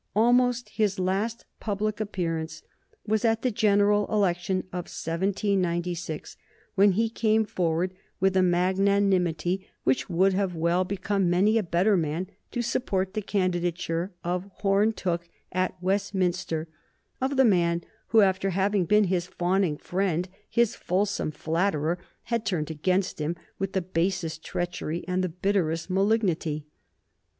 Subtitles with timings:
[0.15, 2.63] Almost his last public appearance
[3.05, 6.37] was at the general election of 1796,
[6.73, 11.95] when he came forward, with a magnanimity which would have well become many a better
[11.95, 16.67] man, to support the candidature of Horne Tooke at Westminster,
[17.21, 22.71] of the man who, after having been his fawning friend, his fulsome flatterer, had turned
[22.71, 26.65] against him with the basest treachery and the bitterest malignity.